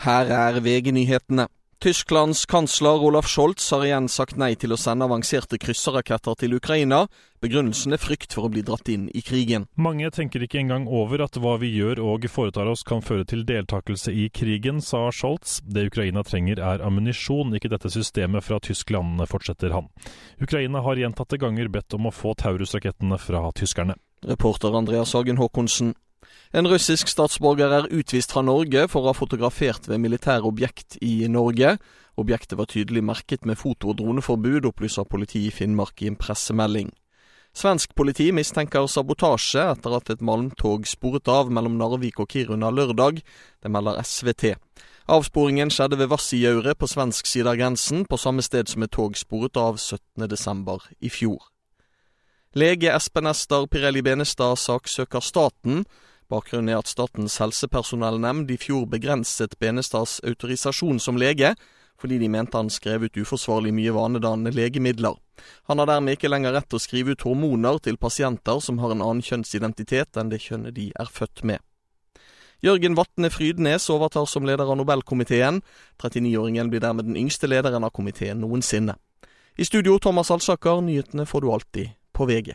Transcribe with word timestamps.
Her 0.00 0.30
er 0.32 0.60
VG-nyhetene. 0.64 1.44
Tysklands 1.80 2.46
kansler 2.48 3.02
Olaf 3.04 3.26
Scholz 3.28 3.66
har 3.72 3.82
igjen 3.84 4.06
sagt 4.08 4.38
nei 4.40 4.54
til 4.56 4.72
å 4.72 4.78
sende 4.80 5.04
avanserte 5.04 5.58
krysserraketter 5.60 6.38
til 6.40 6.56
Ukraina. 6.56 7.02
Begrunnelsen 7.44 7.92
er 7.92 8.00
frykt 8.00 8.32
for 8.36 8.48
å 8.48 8.50
bli 8.52 8.62
dratt 8.64 8.88
inn 8.92 9.10
i 9.12 9.20
krigen. 9.24 9.66
Mange 9.76 10.08
tenker 10.12 10.44
ikke 10.44 10.62
engang 10.62 10.88
over 10.88 11.20
at 11.24 11.36
hva 11.36 11.58
vi 11.60 11.68
gjør 11.74 12.00
og 12.04 12.24
foretar 12.32 12.68
oss 12.72 12.84
kan 12.88 13.04
føre 13.04 13.28
til 13.28 13.44
deltakelse 13.48 14.12
i 14.12 14.30
krigen, 14.32 14.80
sa 14.80 15.06
Scholz. 15.12 15.58
Det 15.68 15.90
Ukraina 15.92 16.24
trenger 16.24 16.64
er 16.64 16.84
ammunisjon, 16.84 17.52
ikke 17.56 17.72
dette 17.72 17.92
systemet 17.92 18.44
fra 18.48 18.56
Tyskland, 18.60 19.20
fortsetter 19.28 19.76
han. 19.76 19.92
Ukraina 20.40 20.80
har 20.84 21.00
gjentatte 21.00 21.40
ganger 21.40 21.68
bedt 21.68 21.96
om 21.96 22.08
å 22.08 22.16
få 22.16 22.32
Taurus-rakettene 22.40 23.20
fra 23.20 23.50
tyskerne. 23.52 24.00
Reporter 24.24 24.76
Andreas 24.76 25.12
Hagen 25.12 25.40
Haakonsen. 25.40 25.92
En 26.50 26.66
russisk 26.66 27.06
statsborger 27.06 27.70
er 27.70 27.84
utvist 27.94 28.32
fra 28.34 28.42
Norge 28.42 28.88
for 28.90 29.04
å 29.04 29.12
ha 29.12 29.14
fotografert 29.14 29.84
ved 29.86 30.00
militære 30.02 30.48
objekt 30.48 30.96
i 30.98 31.28
Norge. 31.30 31.76
Objektet 32.18 32.58
var 32.58 32.66
tydelig 32.66 33.04
merket 33.06 33.46
med 33.46 33.58
foto- 33.58 33.92
og 33.92 34.00
droneforbud, 34.00 34.66
opplyser 34.66 35.06
politiet 35.06 35.46
i 35.46 35.54
Finnmark 35.54 36.02
i 36.02 36.08
en 36.10 36.18
pressemelding. 36.18 36.90
Svensk 37.54 37.94
politi 37.94 38.32
mistenker 38.34 38.88
sabotasje 38.90 39.62
etter 39.76 39.94
at 39.94 40.10
et 40.10 40.26
malmtog 40.26 40.90
sporet 40.90 41.30
av 41.30 41.54
mellom 41.54 41.78
Narvik 41.78 42.18
og 42.18 42.30
Kiruna 42.34 42.70
lørdag. 42.74 43.22
Det 43.62 43.70
melder 43.70 44.02
SVT. 44.02 44.56
Avsporingen 45.06 45.70
skjedde 45.70 45.98
ved 46.02 46.10
Vassijauret 46.10 46.78
på 46.78 46.90
svensk 46.90 47.30
side 47.30 47.46
av 47.46 47.62
grensen, 47.62 48.04
på 48.10 48.18
samme 48.18 48.42
sted 48.42 48.66
som 48.70 48.82
et 48.82 48.90
tog 48.94 49.14
sporet 49.18 49.54
av 49.58 49.78
17.12. 49.78 50.90
i 50.98 51.14
fjor. 51.14 51.46
Lege 52.58 52.90
Espen 52.90 53.30
Ester 53.30 53.70
Pirelli 53.70 54.02
Benestad 54.02 54.58
saksøker 54.58 55.22
staten. 55.22 55.84
Bakgrunnen 56.30 56.70
er 56.70 56.78
at 56.78 56.90
Statens 56.90 57.40
helsepersonellnemnd 57.42 58.50
i 58.54 58.58
fjor 58.60 58.84
begrenset 58.90 59.56
Benestads 59.58 60.20
autorisasjon 60.22 61.00
som 61.02 61.18
lege, 61.18 61.56
fordi 62.00 62.20
de 62.22 62.28
mente 62.30 62.56
han 62.56 62.70
skrev 62.70 63.08
ut 63.08 63.18
uforsvarlig 63.18 63.72
mye 63.74 63.92
vanedannende 63.92 64.52
legemidler. 64.54 65.18
Han 65.66 65.82
har 65.82 65.90
dermed 65.90 66.14
ikke 66.16 66.30
lenger 66.30 66.54
rett 66.54 66.68
til 66.70 66.78
å 66.78 66.84
skrive 66.84 67.16
ut 67.16 67.26
hormoner 67.26 67.80
til 67.82 67.98
pasienter 67.98 68.62
som 68.62 68.78
har 68.78 68.94
en 68.94 69.02
annen 69.02 69.24
kjønnsidentitet 69.26 70.20
enn 70.20 70.30
det 70.30 70.40
kjønnet 70.46 70.76
de 70.78 70.86
er 70.94 71.10
født 71.10 71.42
med. 71.50 71.58
Jørgen 72.62 72.94
Vatne 72.94 73.30
Frydnes 73.32 73.88
overtar 73.90 74.26
som 74.28 74.46
leder 74.46 74.68
av 74.68 74.76
Nobelkomiteen. 74.76 75.62
39-åringen 75.98 76.70
blir 76.70 76.84
dermed 76.84 77.08
den 77.08 77.16
yngste 77.16 77.48
lederen 77.48 77.86
av 77.88 77.94
komiteen 77.96 78.42
noensinne. 78.44 78.98
I 79.56 79.66
studio 79.66 79.98
Thomas 79.98 80.30
Alsaker, 80.30 80.84
nyhetene 80.84 81.26
får 81.26 81.40
du 81.40 81.52
alltid 81.52 81.96
på 82.12 82.28
VG. 82.28 82.52